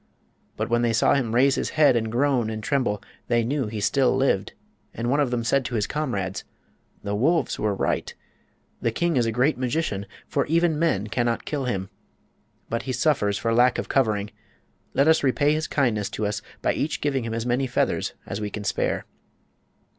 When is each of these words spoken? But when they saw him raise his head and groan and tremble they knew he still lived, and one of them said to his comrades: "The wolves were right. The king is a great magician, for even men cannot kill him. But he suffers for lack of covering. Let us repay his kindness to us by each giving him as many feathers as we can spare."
But 0.57 0.67
when 0.67 0.81
they 0.81 0.93
saw 0.93 1.13
him 1.13 1.35
raise 1.35 1.53
his 1.53 1.69
head 1.77 1.95
and 1.95 2.11
groan 2.11 2.49
and 2.49 2.63
tremble 2.63 3.03
they 3.27 3.43
knew 3.43 3.67
he 3.67 3.79
still 3.79 4.15
lived, 4.15 4.53
and 4.95 5.11
one 5.11 5.19
of 5.19 5.29
them 5.29 5.43
said 5.43 5.63
to 5.65 5.75
his 5.75 5.85
comrades: 5.85 6.43
"The 7.03 7.13
wolves 7.13 7.59
were 7.59 7.75
right. 7.75 8.11
The 8.81 8.89
king 8.89 9.15
is 9.15 9.27
a 9.27 9.31
great 9.31 9.59
magician, 9.59 10.07
for 10.27 10.47
even 10.47 10.79
men 10.79 11.05
cannot 11.05 11.45
kill 11.45 11.65
him. 11.65 11.91
But 12.67 12.81
he 12.89 12.93
suffers 12.93 13.37
for 13.37 13.53
lack 13.53 13.77
of 13.77 13.89
covering. 13.89 14.31
Let 14.95 15.07
us 15.07 15.21
repay 15.21 15.53
his 15.53 15.67
kindness 15.67 16.09
to 16.17 16.25
us 16.25 16.41
by 16.63 16.73
each 16.73 16.99
giving 16.99 17.23
him 17.23 17.35
as 17.35 17.45
many 17.45 17.67
feathers 17.67 18.13
as 18.25 18.41
we 18.41 18.49
can 18.49 18.63
spare." 18.63 19.05